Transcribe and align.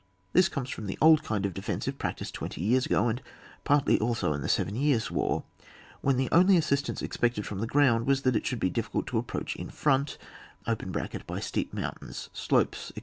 This 0.33 0.49
comes 0.49 0.71
from 0.71 0.87
the 0.87 0.97
old 0.99 1.21
kind 1.21 1.45
of 1.45 1.53
defensive 1.53 1.99
practised 1.99 2.33
twenty 2.33 2.59
years 2.59 2.87
ago, 2.87 3.07
and 3.07 3.21
partly 3.63 3.99
also 3.99 4.33
in 4.33 4.41
the 4.41 4.49
Seven 4.49 4.75
Years' 4.75 5.11
War, 5.11 5.43
when 6.01 6.17
the 6.17 6.27
only 6.31 6.57
assistance 6.57 7.03
expected 7.03 7.45
from 7.45 7.59
the 7.59 7.67
ground 7.67 8.07
was 8.07 8.23
that 8.23 8.35
it 8.35 8.47
should 8.47 8.59
be 8.59 8.71
difficult 8.71 9.09
of 9.09 9.13
approach 9.19 9.55
in 9.55 9.69
front 9.69 10.17
(by 11.27 11.39
steep 11.39 11.71
mountain 11.71 12.11
slopes, 12.13 12.89
etc. 12.93 12.99